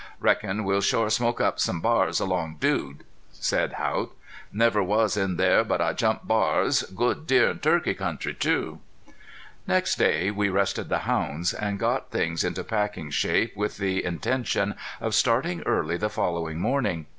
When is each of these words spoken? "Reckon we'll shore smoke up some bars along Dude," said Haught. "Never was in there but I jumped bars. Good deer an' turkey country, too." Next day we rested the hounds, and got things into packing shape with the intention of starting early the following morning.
"Reckon 0.19 0.63
we'll 0.63 0.81
shore 0.81 1.11
smoke 1.11 1.39
up 1.39 1.59
some 1.59 1.79
bars 1.79 2.19
along 2.19 2.55
Dude," 2.59 3.03
said 3.31 3.73
Haught. 3.73 4.17
"Never 4.51 4.81
was 4.81 5.15
in 5.15 5.35
there 5.37 5.63
but 5.63 5.79
I 5.79 5.93
jumped 5.93 6.27
bars. 6.27 6.81
Good 6.81 7.27
deer 7.27 7.51
an' 7.51 7.59
turkey 7.59 7.93
country, 7.93 8.33
too." 8.33 8.79
Next 9.67 9.97
day 9.97 10.31
we 10.31 10.49
rested 10.49 10.89
the 10.89 11.05
hounds, 11.05 11.53
and 11.53 11.77
got 11.77 12.09
things 12.09 12.43
into 12.43 12.63
packing 12.63 13.11
shape 13.11 13.55
with 13.55 13.77
the 13.77 14.03
intention 14.03 14.73
of 14.99 15.13
starting 15.13 15.61
early 15.67 15.97
the 15.97 16.09
following 16.09 16.57
morning. 16.59 17.05